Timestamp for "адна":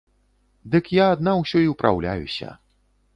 1.15-1.35